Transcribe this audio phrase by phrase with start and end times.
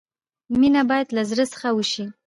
[0.59, 2.05] مینه باید لۀ زړۀ څخه وشي.